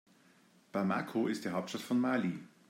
Bamako 0.73 1.27
ist 1.27 1.45
die 1.45 1.49
Hauptstadt 1.51 1.83
von 1.83 1.99
Mali. 1.99 2.39